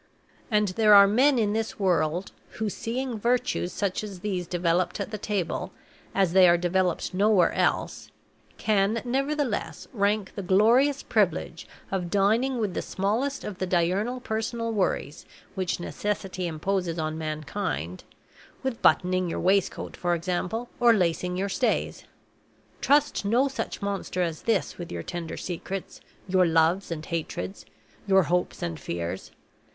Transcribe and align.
And 0.49 0.69
there 0.69 0.95
are 0.95 1.05
men 1.05 1.37
in 1.37 1.53
this 1.53 1.77
world 1.79 2.31
who, 2.53 2.71
seeing 2.71 3.19
virtues 3.19 3.71
such 3.71 4.03
as 4.03 4.21
these 4.21 4.47
developed 4.47 4.99
at 4.99 5.11
the 5.11 5.19
table, 5.19 5.73
as 6.15 6.33
they 6.33 6.49
are 6.49 6.57
developed 6.57 7.13
nowhere 7.13 7.51
else, 7.53 8.09
can, 8.57 9.03
nevertheless, 9.05 9.87
rank 9.93 10.33
the 10.33 10.41
glorious 10.41 11.03
privilege 11.03 11.67
of 11.91 12.09
dining 12.09 12.57
with 12.57 12.73
the 12.73 12.81
smallest 12.81 13.43
of 13.43 13.59
the 13.59 13.67
diurnal 13.67 14.19
personal 14.19 14.71
worries 14.73 15.27
which 15.53 15.79
necessity 15.79 16.47
imposes 16.47 16.97
on 16.97 17.15
mankind 17.15 18.03
with 18.63 18.81
buttoning 18.81 19.29
your 19.29 19.39
waistcoat, 19.39 19.95
for 19.95 20.15
example, 20.15 20.67
or 20.79 20.93
lacing 20.93 21.37
your 21.37 21.47
stays! 21.47 22.05
Trust 22.81 23.23
no 23.23 23.47
such 23.47 23.83
monster 23.83 24.23
as 24.23 24.41
this 24.41 24.79
with 24.79 24.91
your 24.91 25.03
tender 25.03 25.37
secrets, 25.37 26.01
your 26.27 26.47
loves 26.47 26.89
and 26.89 27.05
hatreds, 27.05 27.67
your 28.07 28.23
hopes 28.23 28.63
and 28.63 28.79
fears. 28.79 29.29